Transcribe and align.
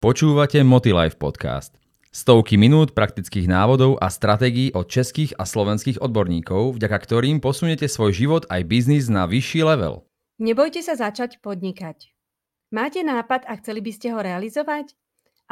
Počúvate 0.00 0.64
Motilife 0.64 1.20
podcast. 1.20 1.76
Stovky 2.08 2.56
minút 2.56 2.96
praktických 2.96 3.44
návodov 3.44 4.00
a 4.00 4.08
stratégií 4.08 4.72
od 4.72 4.88
českých 4.88 5.36
a 5.36 5.44
slovenských 5.44 6.00
odborníkov, 6.00 6.80
vďaka 6.80 6.98
ktorým 7.04 7.36
posunete 7.44 7.84
svoj 7.84 8.16
život 8.16 8.42
aj 8.48 8.64
biznis 8.64 9.12
na 9.12 9.28
vyšší 9.28 9.60
level. 9.60 10.08
Nebojte 10.40 10.80
sa 10.80 10.96
začať 10.96 11.44
podnikať. 11.44 12.16
Máte 12.72 13.04
nápad 13.04 13.44
a 13.44 13.52
chceli 13.60 13.84
by 13.84 13.92
ste 13.92 14.16
ho 14.16 14.24
realizovať? 14.24 14.96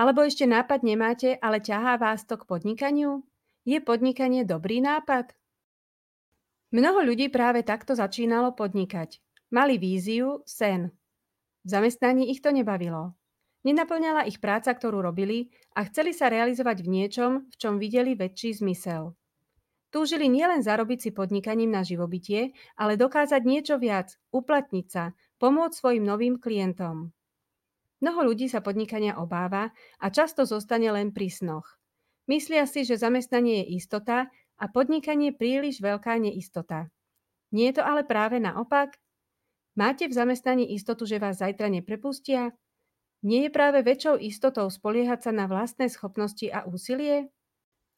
Alebo 0.00 0.24
ešte 0.24 0.48
nápad 0.48 0.80
nemáte, 0.80 1.36
ale 1.44 1.60
ťahá 1.60 2.00
vás 2.00 2.24
to 2.24 2.40
k 2.40 2.48
podnikaniu? 2.48 3.20
Je 3.68 3.84
podnikanie 3.84 4.48
dobrý 4.48 4.80
nápad? 4.80 5.36
Mnoho 6.72 7.04
ľudí 7.04 7.28
práve 7.28 7.68
takto 7.68 7.92
začínalo 7.92 8.56
podnikať. 8.56 9.20
Mali 9.52 9.76
víziu, 9.76 10.40
sen. 10.48 10.88
V 11.60 11.68
zamestnaní 11.68 12.32
ich 12.32 12.40
to 12.40 12.48
nebavilo. 12.48 13.17
Nenaplňala 13.68 14.24
ich 14.24 14.40
práca, 14.40 14.72
ktorú 14.72 15.04
robili 15.04 15.52
a 15.76 15.84
chceli 15.84 16.16
sa 16.16 16.32
realizovať 16.32 16.80
v 16.80 16.88
niečom, 16.88 17.32
v 17.52 17.54
čom 17.60 17.76
videli 17.76 18.16
väčší 18.16 18.64
zmysel. 18.64 19.12
Túžili 19.92 20.32
nielen 20.32 20.64
zarobiť 20.64 20.98
si 21.04 21.10
podnikaním 21.12 21.76
na 21.76 21.84
živobytie, 21.84 22.56
ale 22.80 22.96
dokázať 22.96 23.44
niečo 23.44 23.76
viac, 23.76 24.16
uplatniť 24.32 24.86
sa, 24.88 25.12
pomôcť 25.36 25.76
svojim 25.76 26.00
novým 26.00 26.40
klientom. 26.40 27.12
Mnoho 28.00 28.32
ľudí 28.32 28.48
sa 28.48 28.64
podnikania 28.64 29.20
obáva 29.20 29.76
a 30.00 30.06
často 30.08 30.48
zostane 30.48 30.88
len 30.88 31.12
pri 31.12 31.28
snoch. 31.28 31.76
Myslia 32.24 32.64
si, 32.64 32.88
že 32.88 32.96
zamestnanie 32.96 33.68
je 33.68 33.84
istota 33.84 34.32
a 34.56 34.64
podnikanie 34.72 35.36
príliš 35.36 35.84
veľká 35.84 36.16
neistota. 36.16 36.88
Nie 37.52 37.68
je 37.72 37.80
to 37.80 37.84
ale 37.84 38.00
práve 38.08 38.40
naopak? 38.40 38.96
Máte 39.76 40.08
v 40.08 40.16
zamestnaní 40.16 40.72
istotu, 40.72 41.04
že 41.04 41.20
vás 41.20 41.44
zajtra 41.44 41.68
neprepustia? 41.68 42.56
Nie 43.22 43.46
je 43.46 43.50
práve 43.50 43.82
väčšou 43.82 44.18
istotou 44.22 44.70
spoliehať 44.70 45.30
sa 45.30 45.32
na 45.34 45.50
vlastné 45.50 45.90
schopnosti 45.90 46.46
a 46.50 46.62
úsilie? 46.66 47.30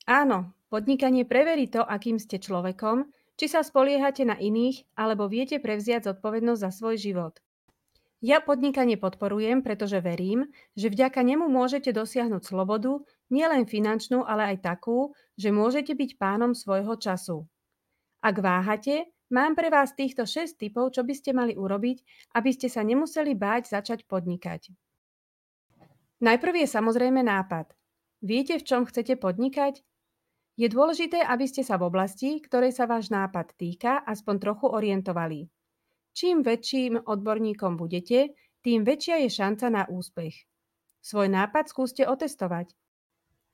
Áno, 0.08 0.56
podnikanie 0.72 1.28
preverí 1.28 1.68
to, 1.68 1.84
akým 1.84 2.16
ste 2.16 2.40
človekom, 2.40 3.12
či 3.36 3.46
sa 3.48 3.60
spoliehate 3.60 4.24
na 4.24 4.36
iných, 4.36 4.88
alebo 4.96 5.28
viete 5.28 5.60
prevziať 5.60 6.08
zodpovednosť 6.12 6.60
za 6.60 6.70
svoj 6.72 6.96
život. 6.96 7.34
Ja 8.20 8.44
podnikanie 8.44 9.00
podporujem, 9.00 9.64
pretože 9.64 10.00
verím, 10.04 10.52
že 10.76 10.92
vďaka 10.92 11.24
nemu 11.24 11.48
môžete 11.48 11.92
dosiahnuť 11.92 12.42
slobodu, 12.44 13.00
nielen 13.32 13.64
finančnú, 13.64 14.28
ale 14.28 14.56
aj 14.56 14.76
takú, 14.76 15.16
že 15.40 15.48
môžete 15.52 15.96
byť 15.96 16.20
pánom 16.20 16.52
svojho 16.52 17.00
času. 17.00 17.48
Ak 18.20 18.36
váhate, 18.40 19.08
mám 19.32 19.56
pre 19.56 19.72
vás 19.72 19.96
týchto 19.96 20.28
6 20.28 20.60
typov, 20.60 20.92
čo 20.92 21.00
by 21.00 21.14
ste 21.16 21.32
mali 21.32 21.56
urobiť, 21.56 22.04
aby 22.36 22.50
ste 22.52 22.68
sa 22.68 22.84
nemuseli 22.84 23.32
báť 23.32 23.72
začať 23.72 24.04
podnikať. 24.04 24.68
Najprv 26.20 26.64
je 26.64 26.68
samozrejme 26.68 27.24
nápad. 27.24 27.72
Viete, 28.20 28.60
v 28.60 28.66
čom 28.68 28.84
chcete 28.84 29.16
podnikať? 29.16 29.80
Je 30.60 30.68
dôležité, 30.68 31.24
aby 31.24 31.48
ste 31.48 31.64
sa 31.64 31.80
v 31.80 31.88
oblasti, 31.88 32.36
ktorej 32.44 32.76
sa 32.76 32.84
váš 32.84 33.08
nápad 33.08 33.56
týka, 33.56 34.04
aspoň 34.04 34.36
trochu 34.36 34.68
orientovali. 34.68 35.48
Čím 36.12 36.44
väčším 36.44 37.08
odborníkom 37.08 37.80
budete, 37.80 38.36
tým 38.60 38.84
väčšia 38.84 39.24
je 39.24 39.30
šanca 39.32 39.66
na 39.72 39.82
úspech. 39.88 40.44
Svoj 41.00 41.32
nápad 41.32 41.72
skúste 41.72 42.04
otestovať. 42.04 42.76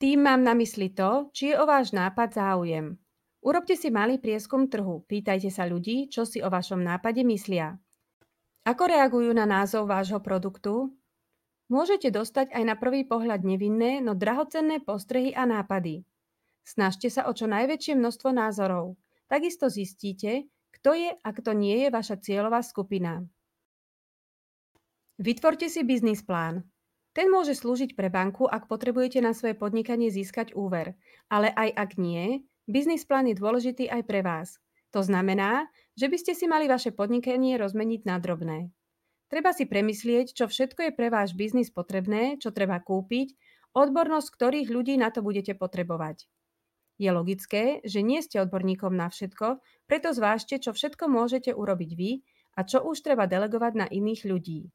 Tým 0.03 0.27
mám 0.27 0.43
na 0.43 0.51
mysli 0.51 0.91
to, 0.91 1.31
či 1.31 1.55
je 1.55 1.55
o 1.55 1.63
váš 1.63 1.95
nápad 1.95 2.35
záujem. 2.35 2.99
Urobte 3.39 3.79
si 3.79 3.87
malý 3.87 4.19
prieskum 4.19 4.67
trhu, 4.67 5.07
pýtajte 5.07 5.47
sa 5.47 5.63
ľudí, 5.63 6.11
čo 6.11 6.27
si 6.27 6.43
o 6.43 6.51
vašom 6.51 6.83
nápade 6.83 7.23
myslia. 7.23 7.79
Ako 8.67 8.83
reagujú 8.91 9.31
na 9.31 9.47
názov 9.47 9.87
vášho 9.87 10.19
produktu? 10.19 10.91
Môžete 11.67 12.07
dostať 12.15 12.55
aj 12.55 12.63
na 12.63 12.75
prvý 12.79 13.03
pohľad 13.03 13.43
nevinné, 13.43 13.99
no 13.99 14.15
drahocenné 14.15 14.79
postrehy 14.87 15.35
a 15.35 15.43
nápady. 15.43 16.07
Snažte 16.63 17.11
sa 17.11 17.27
o 17.27 17.35
čo 17.35 17.47
najväčšie 17.47 17.99
množstvo 17.99 18.29
názorov. 18.31 18.95
Takisto 19.27 19.67
zistíte, 19.67 20.47
kto 20.71 20.95
je 20.95 21.11
a 21.11 21.29
kto 21.35 21.51
nie 21.51 21.83
je 21.83 21.89
vaša 21.91 22.23
cieľová 22.23 22.63
skupina. 22.63 23.23
Vytvorte 25.19 25.67
si 25.67 25.83
biznis 25.83 26.23
plán. 26.23 26.63
Ten 27.11 27.33
môže 27.33 27.57
slúžiť 27.57 27.97
pre 27.97 28.13
banku, 28.13 28.45
ak 28.45 28.69
potrebujete 28.69 29.17
na 29.19 29.33
svoje 29.33 29.57
podnikanie 29.57 30.13
získať 30.13 30.53
úver. 30.53 30.93
Ale 31.27 31.49
aj 31.49 31.73
ak 31.73 31.91
nie, 31.97 32.45
biznis 32.69 33.03
plán 33.09 33.25
je 33.25 33.35
dôležitý 33.35 33.89
aj 33.89 34.05
pre 34.05 34.21
vás. 34.21 34.61
To 34.93 35.01
znamená, 35.01 35.67
že 35.97 36.07
by 36.07 36.17
ste 36.21 36.37
si 36.37 36.45
mali 36.45 36.69
vaše 36.69 36.93
podnikanie 36.93 37.57
rozmeniť 37.57 38.01
na 38.05 38.21
drobné. 38.21 38.69
Treba 39.27 39.51
si 39.51 39.67
premyslieť, 39.67 40.31
čo 40.31 40.47
všetko 40.47 40.87
je 40.87 40.91
pre 40.95 41.11
váš 41.11 41.35
biznis 41.35 41.67
potrebné, 41.67 42.39
čo 42.39 42.55
treba 42.55 42.79
kúpiť, 42.79 43.35
odbornosť 43.75 44.29
ktorých 44.31 44.71
ľudí 44.71 44.95
na 44.95 45.11
to 45.11 45.19
budete 45.19 45.53
potrebovať. 45.59 46.31
Je 46.97 47.09
logické, 47.13 47.83
že 47.85 48.01
nie 48.01 48.23
ste 48.25 48.41
odborníkom 48.41 48.95
na 48.95 49.11
všetko, 49.11 49.61
preto 49.85 50.09
zvážte, 50.15 50.57
čo 50.57 50.73
všetko 50.73 51.05
môžete 51.11 51.53
urobiť 51.53 51.91
vy 51.93 52.11
a 52.57 52.65
čo 52.65 52.81
už 52.81 53.05
treba 53.05 53.29
delegovať 53.29 53.73
na 53.77 53.85
iných 53.85 54.25
ľudí. 54.25 54.73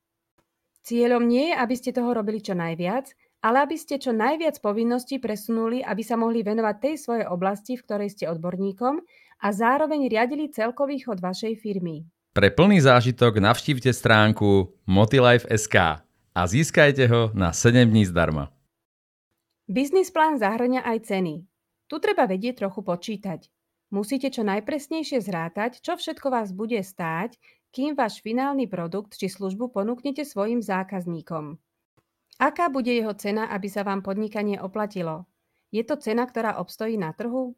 Cieľom 0.87 1.27
nie 1.27 1.51
je, 1.51 1.59
aby 1.59 1.75
ste 1.75 1.91
toho 1.91 2.15
robili 2.15 2.39
čo 2.39 2.55
najviac, 2.55 3.11
ale 3.43 3.67
aby 3.67 3.75
ste 3.75 3.99
čo 3.99 4.15
najviac 4.15 4.63
povinností 4.63 5.19
presunuli, 5.19 5.83
aby 5.83 6.03
sa 6.07 6.15
mohli 6.15 6.47
venovať 6.47 6.77
tej 6.79 6.95
svojej 6.95 7.27
oblasti, 7.27 7.75
v 7.75 7.85
ktorej 7.89 8.11
ste 8.15 8.31
odborníkom 8.31 9.03
a 9.43 9.49
zároveň 9.51 10.07
riadili 10.07 10.47
celkový 10.47 11.03
chod 11.03 11.19
vašej 11.19 11.59
firmy. 11.59 12.07
Pre 12.33 12.49
plný 12.49 12.81
zážitok 12.81 13.45
navštívte 13.45 13.93
stránku 13.93 14.73
motilife.sk 14.89 15.77
a 16.33 16.41
získajte 16.49 17.05
ho 17.05 17.29
na 17.37 17.53
7 17.53 17.93
dní 17.93 18.09
zdarma. 18.09 18.49
Biznis 19.69 20.09
plán 20.09 20.41
zahrňa 20.41 20.81
aj 20.81 21.13
ceny. 21.13 21.45
Tu 21.93 21.97
treba 22.01 22.25
vedieť 22.25 22.65
trochu 22.65 22.81
počítať. 22.81 23.53
Musíte 23.93 24.33
čo 24.33 24.49
najpresnejšie 24.49 25.21
zrátať, 25.21 25.85
čo 25.85 25.93
všetko 26.01 26.33
vás 26.33 26.57
bude 26.57 26.81
stáť, 26.81 27.37
kým 27.69 27.93
váš 27.93 28.25
finálny 28.25 28.65
produkt 28.65 29.13
či 29.21 29.29
službu 29.29 29.69
ponúknete 29.69 30.25
svojim 30.25 30.65
zákazníkom. 30.65 31.61
Aká 32.41 32.73
bude 32.73 32.97
jeho 32.97 33.13
cena, 33.13 33.53
aby 33.53 33.69
sa 33.69 33.85
vám 33.85 34.01
podnikanie 34.01 34.57
oplatilo? 34.57 35.29
Je 35.69 35.85
to 35.85 36.01
cena, 36.01 36.25
ktorá 36.25 36.57
obstojí 36.57 36.97
na 36.97 37.13
trhu? 37.13 37.53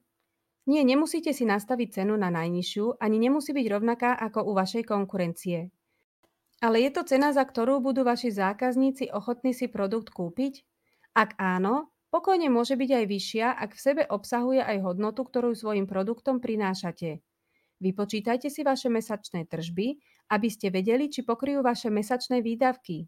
Nie, 0.64 0.80
nemusíte 0.80 1.32
si 1.36 1.44
nastaviť 1.44 1.88
cenu 2.00 2.16
na 2.16 2.32
najnižšiu, 2.32 2.96
ani 2.96 3.16
nemusí 3.20 3.52
byť 3.52 3.66
rovnaká 3.68 4.10
ako 4.16 4.48
u 4.48 4.52
vašej 4.56 4.84
konkurencie. 4.88 5.68
Ale 6.64 6.80
je 6.80 6.90
to 6.96 7.04
cena, 7.04 7.28
za 7.36 7.44
ktorú 7.44 7.84
budú 7.84 8.00
vaši 8.08 8.32
zákazníci 8.32 9.12
ochotní 9.12 9.52
si 9.52 9.68
produkt 9.68 10.08
kúpiť? 10.08 10.64
Ak 11.12 11.36
áno, 11.36 11.92
pokojne 12.08 12.48
môže 12.48 12.80
byť 12.80 12.90
aj 12.96 13.04
vyššia, 13.04 13.46
ak 13.52 13.70
v 13.76 13.84
sebe 13.84 14.02
obsahuje 14.08 14.64
aj 14.64 14.78
hodnotu, 14.80 15.28
ktorú 15.28 15.52
svojim 15.52 15.84
produktom 15.84 16.40
prinášate. 16.40 17.20
Vypočítajte 17.84 18.48
si 18.48 18.64
vaše 18.64 18.88
mesačné 18.88 19.44
tržby, 19.44 20.00
aby 20.32 20.48
ste 20.48 20.72
vedeli, 20.72 21.12
či 21.12 21.20
pokryjú 21.28 21.60
vaše 21.60 21.92
mesačné 21.92 22.40
výdavky. 22.40 23.04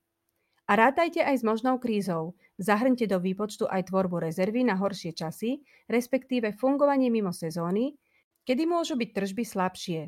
A 0.66 0.72
rátajte 0.74 1.22
aj 1.22 1.40
s 1.40 1.46
možnou 1.46 1.78
krízou. 1.78 2.34
Zahrňte 2.58 3.06
do 3.06 3.22
výpočtu 3.22 3.70
aj 3.70 3.86
tvorbu 3.86 4.18
rezervy 4.18 4.66
na 4.66 4.74
horšie 4.74 5.14
časy, 5.14 5.62
respektíve 5.86 6.58
fungovanie 6.58 7.06
mimo 7.06 7.30
sezóny, 7.30 7.94
kedy 8.42 8.66
môžu 8.66 8.98
byť 8.98 9.10
tržby 9.14 9.44
slabšie. 9.46 10.00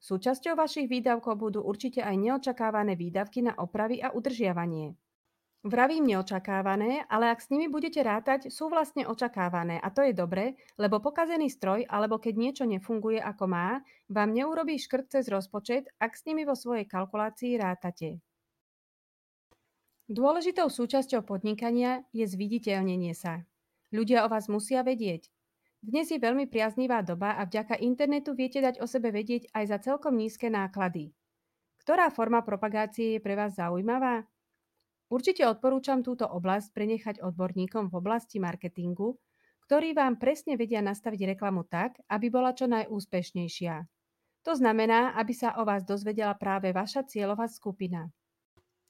Súčasťou 0.00 0.54
vašich 0.54 0.86
výdavkov 0.86 1.34
budú 1.36 1.60
určite 1.66 2.00
aj 2.06 2.16
neočakávané 2.16 2.94
výdavky 2.94 3.44
na 3.44 3.52
opravy 3.58 3.98
a 3.98 4.14
udržiavanie. 4.14 4.94
Vravím 5.60 6.08
neočakávané, 6.08 7.04
ale 7.04 7.28
ak 7.28 7.44
s 7.44 7.52
nimi 7.52 7.68
budete 7.68 8.00
rátať, 8.00 8.48
sú 8.48 8.72
vlastne 8.72 9.04
očakávané 9.04 9.76
a 9.76 9.92
to 9.92 10.00
je 10.00 10.16
dobre, 10.16 10.56
lebo 10.80 11.04
pokazený 11.04 11.52
stroj 11.52 11.84
alebo 11.84 12.16
keď 12.16 12.34
niečo 12.38 12.64
nefunguje 12.64 13.20
ako 13.20 13.44
má, 13.44 13.84
vám 14.08 14.32
neurobí 14.32 14.80
škrt 14.80 15.20
cez 15.20 15.28
rozpočet, 15.28 15.92
ak 16.00 16.16
s 16.16 16.24
nimi 16.24 16.48
vo 16.48 16.56
svojej 16.56 16.88
kalkulácii 16.88 17.60
rátate. 17.60 18.24
Dôležitou 20.10 20.66
súčasťou 20.66 21.22
podnikania 21.22 22.02
je 22.10 22.26
zviditeľnenie 22.26 23.14
sa. 23.14 23.46
Ľudia 23.94 24.26
o 24.26 24.28
vás 24.28 24.50
musia 24.50 24.82
vedieť. 24.82 25.30
Dnes 25.78 26.10
je 26.10 26.18
veľmi 26.18 26.50
priaznivá 26.50 27.06
doba 27.06 27.38
a 27.38 27.46
vďaka 27.46 27.78
internetu 27.78 28.34
viete 28.34 28.58
dať 28.58 28.82
o 28.82 28.90
sebe 28.90 29.14
vedieť 29.14 29.54
aj 29.54 29.64
za 29.70 29.78
celkom 29.78 30.18
nízke 30.18 30.50
náklady. 30.50 31.14
Ktorá 31.78 32.10
forma 32.10 32.42
propagácie 32.42 33.14
je 33.14 33.20
pre 33.22 33.38
vás 33.38 33.54
zaujímavá? 33.54 34.26
Určite 35.14 35.46
odporúčam 35.46 36.02
túto 36.02 36.26
oblasť 36.26 36.74
prenechať 36.74 37.16
odborníkom 37.22 37.86
v 37.86 37.94
oblasti 37.94 38.42
marketingu, 38.42 39.14
ktorí 39.70 39.94
vám 39.94 40.18
presne 40.18 40.58
vedia 40.58 40.82
nastaviť 40.82 41.38
reklamu 41.38 41.70
tak, 41.70 42.02
aby 42.10 42.34
bola 42.34 42.50
čo 42.50 42.66
najúspešnejšia. 42.66 43.86
To 44.42 44.52
znamená, 44.58 45.14
aby 45.14 45.38
sa 45.38 45.54
o 45.54 45.62
vás 45.62 45.86
dozvedela 45.86 46.34
práve 46.34 46.74
vaša 46.74 47.06
cieľová 47.06 47.46
skupina. 47.46 48.10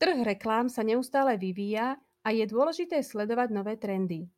Trh 0.00 0.24
reklám 0.24 0.72
sa 0.72 0.80
neustále 0.80 1.36
vyvíja 1.36 2.00
a 2.24 2.28
je 2.32 2.48
dôležité 2.48 3.04
sledovať 3.04 3.52
nové 3.52 3.76
trendy. 3.76 4.32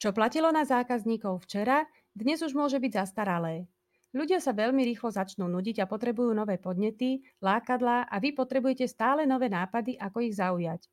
Čo 0.00 0.16
platilo 0.16 0.48
na 0.48 0.64
zákazníkov 0.64 1.44
včera, 1.44 1.84
dnes 2.16 2.40
už 2.40 2.56
môže 2.56 2.80
byť 2.80 2.92
zastaralé. 3.04 3.68
Ľudia 4.16 4.40
sa 4.40 4.56
veľmi 4.56 4.80
rýchlo 4.88 5.12
začnú 5.12 5.44
nudiť 5.44 5.84
a 5.84 5.88
potrebujú 5.88 6.32
nové 6.32 6.56
podnety, 6.56 7.20
lákadlá 7.44 8.08
a 8.08 8.16
vy 8.16 8.32
potrebujete 8.32 8.88
stále 8.88 9.28
nové 9.28 9.52
nápady, 9.52 10.00
ako 10.00 10.24
ich 10.24 10.40
zaujať. 10.40 10.88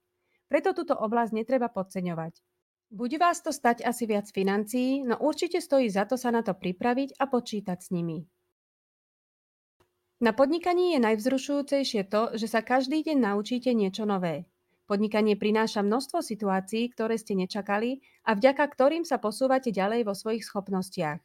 preto 0.51 0.75
túto 0.75 0.99
oblasť 0.99 1.31
netreba 1.39 1.71
podceňovať. 1.71 2.35
Bude 2.91 3.15
vás 3.15 3.39
to 3.39 3.55
stať 3.55 3.87
asi 3.87 4.03
viac 4.09 4.27
financií, 4.27 5.07
no 5.07 5.15
určite 5.23 5.63
stojí 5.63 5.87
za 5.87 6.03
to 6.03 6.19
sa 6.19 6.35
na 6.35 6.43
to 6.43 6.51
pripraviť 6.51 7.15
a 7.15 7.31
počítať 7.31 7.79
s 7.79 7.95
nimi. 7.95 8.27
Na 10.19 10.35
podnikaní 10.35 10.93
je 10.93 10.99
najvzrušujúcejšie 10.99 12.11
to, 12.11 12.35
že 12.35 12.51
sa 12.51 12.59
každý 12.59 13.07
deň 13.07 13.23
naučíte 13.23 13.71
niečo 13.71 14.03
nové. 14.03 14.51
Podnikanie 14.83 15.39
prináša 15.39 15.79
množstvo 15.79 16.19
situácií, 16.19 16.91
ktoré 16.91 17.15
ste 17.15 17.39
nečakali 17.39 18.03
a 18.27 18.35
vďaka 18.35 18.67
ktorým 18.67 19.07
sa 19.07 19.15
posúvate 19.15 19.71
ďalej 19.71 20.03
vo 20.03 20.11
svojich 20.11 20.43
schopnostiach. 20.43 21.23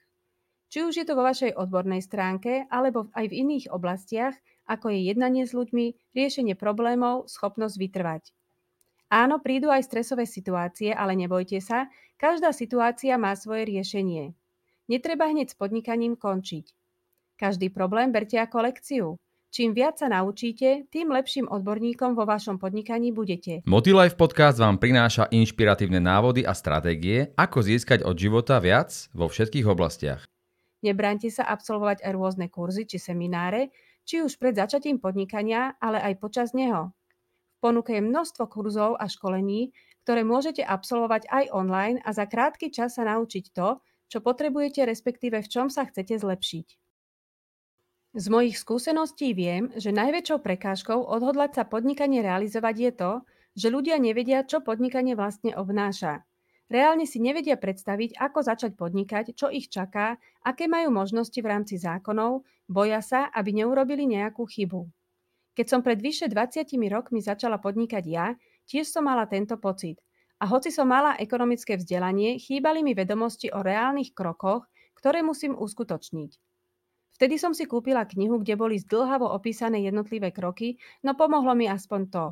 Či 0.71 0.79
už 0.87 0.95
je 0.95 1.07
to 1.11 1.19
vo 1.19 1.27
vašej 1.27 1.59
odbornej 1.59 2.07
stránke, 2.07 2.71
alebo 2.71 3.11
aj 3.19 3.35
v 3.35 3.43
iných 3.43 3.75
oblastiach, 3.75 4.39
ako 4.71 4.95
je 4.95 5.11
jednanie 5.11 5.43
s 5.43 5.59
ľuďmi, 5.59 6.15
riešenie 6.15 6.55
problémov, 6.55 7.27
schopnosť 7.27 7.75
vytrvať. 7.75 8.31
Áno, 9.11 9.43
prídu 9.43 9.75
aj 9.75 9.91
stresové 9.91 10.23
situácie, 10.23 10.95
ale 10.95 11.19
nebojte 11.19 11.59
sa, 11.59 11.91
každá 12.15 12.55
situácia 12.55 13.19
má 13.19 13.35
svoje 13.35 13.67
riešenie. 13.67 14.39
Netreba 14.87 15.27
hneď 15.27 15.51
s 15.51 15.59
podnikaním 15.59 16.15
končiť. 16.15 16.84
Každý 17.35 17.71
problém 17.71 18.15
berte 18.15 18.39
ako 18.39 18.57
lekciu. 18.65 19.07
Čím 19.55 19.71
viac 19.71 20.03
sa 20.03 20.11
naučíte, 20.11 20.91
tým 20.91 21.15
lepším 21.15 21.47
odborníkom 21.47 22.19
vo 22.19 22.27
vašom 22.27 22.59
podnikaní 22.59 23.15
budete. 23.15 23.63
Motilife 23.71 24.19
Podcast 24.19 24.59
vám 24.59 24.83
prináša 24.83 25.31
inšpiratívne 25.31 26.03
návody 26.03 26.43
a 26.43 26.51
stratégie, 26.51 27.31
ako 27.39 27.63
získať 27.63 28.03
od 28.03 28.19
života 28.19 28.59
viac 28.59 28.91
vo 29.15 29.31
všetkých 29.31 29.67
oblastiach. 29.71 30.27
Nebránte 30.83 31.31
sa 31.31 31.47
absolvovať 31.47 32.03
aj 32.03 32.13
rôzne 32.13 32.47
kurzy 32.51 32.83
či 32.85 32.99
semináre, 32.99 33.71
či 34.03 34.27
už 34.27 34.37
pred 34.43 34.59
začatím 34.59 34.99
podnikania, 34.99 35.79
ale 35.79 36.03
aj 36.03 36.19
počas 36.19 36.51
neho 36.51 36.91
ponuke 37.65 37.97
je 37.97 38.05
množstvo 38.05 38.45
kurzov 38.53 39.01
a 39.01 39.09
školení, 39.09 39.73
ktoré 40.05 40.21
môžete 40.21 40.61
absolvovať 40.61 41.33
aj 41.33 41.45
online 41.57 41.97
a 42.05 42.13
za 42.13 42.29
krátky 42.29 42.69
čas 42.69 43.01
sa 43.01 43.09
naučiť 43.09 43.57
to, 43.57 43.81
čo 44.13 44.21
potrebujete, 44.21 44.85
respektíve 44.85 45.41
v 45.41 45.49
čom 45.49 45.73
sa 45.73 45.89
chcete 45.89 46.21
zlepšiť. 46.21 46.84
Z 48.15 48.31
mojich 48.31 48.55
skúseností 48.55 49.35
viem, 49.35 49.75
že 49.75 49.91
najväčšou 49.91 50.39
prekážkou 50.39 51.03
odhodlať 51.03 51.59
sa 51.59 51.65
podnikanie 51.67 52.23
realizovať 52.23 52.75
je 52.79 52.93
to, 52.95 53.13
že 53.59 53.75
ľudia 53.75 53.99
nevedia, 53.99 54.47
čo 54.47 54.63
podnikanie 54.63 55.19
vlastne 55.19 55.51
obnáša. 55.51 56.23
Reálne 56.71 57.11
si 57.11 57.19
nevedia 57.19 57.59
predstaviť, 57.59 58.15
ako 58.15 58.39
začať 58.47 58.79
podnikať, 58.79 59.35
čo 59.35 59.51
ich 59.51 59.67
čaká, 59.67 60.15
aké 60.47 60.71
majú 60.71 60.95
možnosti 60.95 61.35
v 61.35 61.51
rámci 61.59 61.75
zákonov, 61.75 62.47
boja 62.71 63.03
sa, 63.03 63.35
aby 63.35 63.51
neurobili 63.51 64.07
nejakú 64.07 64.47
chybu. 64.47 64.87
Keď 65.59 65.67
som 65.67 65.83
pred 65.83 65.99
vyše 65.99 66.31
20 66.31 66.71
rokmi 66.95 67.19
začala 67.19 67.59
podnikať 67.59 68.05
ja, 68.07 68.39
tiež 68.71 68.95
som 68.95 69.11
mala 69.11 69.27
tento 69.27 69.59
pocit. 69.59 69.99
A 70.39 70.47
hoci 70.47 70.71
som 70.71 70.87
mala 70.87 71.19
ekonomické 71.19 71.75
vzdelanie, 71.75 72.39
chýbali 72.39 72.87
mi 72.87 72.95
vedomosti 72.95 73.51
o 73.51 73.59
reálnych 73.59 74.15
krokoch, 74.15 74.71
ktoré 74.95 75.27
musím 75.27 75.59
uskutočniť. 75.59 76.54
Vtedy 77.15 77.39
som 77.39 77.55
si 77.55 77.65
kúpila 77.71 78.03
knihu, 78.11 78.43
kde 78.43 78.59
boli 78.59 78.77
zdlhavo 78.83 79.31
opísané 79.31 79.87
jednotlivé 79.87 80.35
kroky, 80.35 80.83
no 81.07 81.15
pomohlo 81.15 81.55
mi 81.55 81.71
aspoň 81.71 82.01
to. 82.11 82.25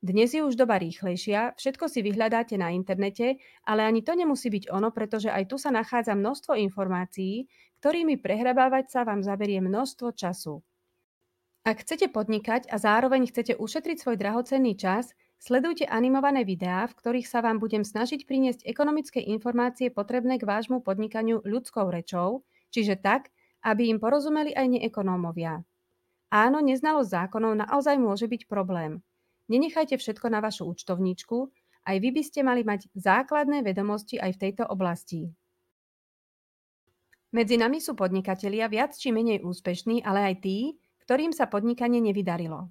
Dnes 0.00 0.32
je 0.32 0.44
už 0.44 0.56
doba 0.56 0.76
rýchlejšia, 0.80 1.56
všetko 1.56 1.84
si 1.88 2.00
vyhľadáte 2.04 2.56
na 2.60 2.72
internete, 2.72 3.40
ale 3.64 3.84
ani 3.84 4.00
to 4.00 4.12
nemusí 4.16 4.48
byť 4.52 4.72
ono, 4.72 4.92
pretože 4.92 5.28
aj 5.32 5.52
tu 5.52 5.56
sa 5.60 5.72
nachádza 5.72 6.16
množstvo 6.16 6.56
informácií, 6.56 7.48
ktorými 7.80 8.20
prehrabávať 8.20 8.92
sa 8.92 9.00
vám 9.04 9.20
zaberie 9.24 9.60
množstvo 9.60 10.12
času. 10.16 10.64
Ak 11.66 11.82
chcete 11.82 12.08
podnikať 12.08 12.70
a 12.70 12.76
zároveň 12.78 13.26
chcete 13.28 13.58
ušetriť 13.58 13.96
svoj 13.98 14.16
drahocenný 14.16 14.78
čas, 14.78 15.12
sledujte 15.42 15.84
animované 15.90 16.46
videá, 16.46 16.86
v 16.86 16.96
ktorých 16.96 17.26
sa 17.26 17.42
vám 17.42 17.58
budem 17.58 17.82
snažiť 17.82 18.24
priniesť 18.24 18.64
ekonomické 18.64 19.18
informácie 19.20 19.90
potrebné 19.90 20.38
k 20.38 20.46
vášmu 20.46 20.80
podnikaniu 20.86 21.42
ľudskou 21.42 21.90
rečou, 21.90 22.46
čiže 22.70 22.96
tak, 23.02 23.34
aby 23.62 23.92
im 23.92 24.02
porozumeli 24.02 24.52
aj 24.52 24.66
neekonómovia. 24.76 25.62
Áno, 26.34 26.58
neznalosť 26.58 27.10
zákonov 27.12 27.54
naozaj 27.62 27.96
môže 28.02 28.26
byť 28.26 28.50
problém. 28.50 29.00
Nenechajte 29.46 29.94
všetko 29.94 30.26
na 30.26 30.42
vašu 30.42 30.66
účtovníčku, 30.66 31.54
aj 31.86 31.96
vy 32.02 32.10
by 32.10 32.22
ste 32.26 32.42
mali 32.42 32.66
mať 32.66 32.90
základné 32.98 33.62
vedomosti 33.62 34.18
aj 34.18 34.34
v 34.34 34.40
tejto 34.42 34.66
oblasti. 34.66 35.30
Medzi 37.30 37.54
nami 37.54 37.78
sú 37.78 37.94
podnikatelia 37.94 38.66
viac 38.66 38.98
či 38.98 39.14
menej 39.14 39.46
úspešní, 39.46 40.02
ale 40.02 40.34
aj 40.34 40.34
tí, 40.42 40.58
ktorým 41.06 41.30
sa 41.30 41.46
podnikanie 41.46 42.02
nevydarilo. 42.02 42.70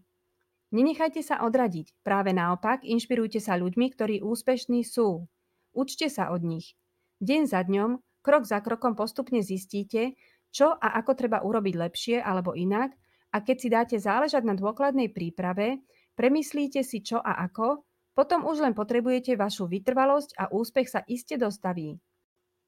Nenechajte 0.75 1.23
sa 1.23 1.39
odradiť, 1.47 1.95
práve 2.03 2.35
naopak 2.35 2.83
inšpirujte 2.83 3.39
sa 3.39 3.55
ľuďmi, 3.55 3.87
ktorí 3.95 4.15
úspešní 4.19 4.83
sú. 4.83 5.31
Učte 5.71 6.11
sa 6.11 6.35
od 6.35 6.43
nich. 6.43 6.75
Deň 7.23 7.41
za 7.47 7.63
dňom, 7.63 8.03
krok 8.19 8.43
za 8.43 8.59
krokom 8.59 8.99
postupne 8.99 9.39
zistíte, 9.39 10.19
čo 10.55 10.71
a 10.71 10.95
ako 10.95 11.11
treba 11.19 11.43
urobiť 11.43 11.75
lepšie 11.75 12.17
alebo 12.23 12.55
inak 12.55 12.95
a 13.35 13.43
keď 13.43 13.57
si 13.59 13.67
dáte 13.67 13.97
záležať 13.99 14.47
na 14.47 14.55
dôkladnej 14.55 15.11
príprave, 15.11 15.83
premyslíte 16.15 16.79
si 16.87 17.03
čo 17.03 17.19
a 17.19 17.43
ako, 17.43 17.83
potom 18.15 18.47
už 18.47 18.63
len 18.63 18.71
potrebujete 18.71 19.35
vašu 19.35 19.67
vytrvalosť 19.67 20.39
a 20.39 20.47
úspech 20.55 20.87
sa 20.87 21.03
iste 21.03 21.35
dostaví. 21.35 21.99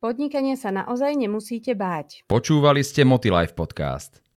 Podnikanie 0.04 0.60
sa 0.60 0.76
naozaj 0.76 1.16
nemusíte 1.16 1.72
báť. 1.72 2.28
Počúvali 2.28 2.84
ste 2.84 3.08
Motilife 3.08 3.56
podcast. 3.56 4.20